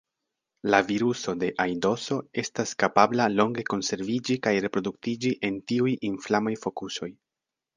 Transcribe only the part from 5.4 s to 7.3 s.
en tiuj inflamaj fokusoj.